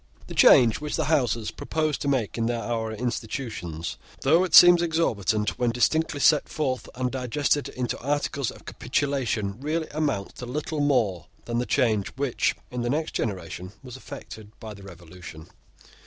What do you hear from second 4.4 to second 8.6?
it seems exorbitant, when distinctly set forth and digested into articles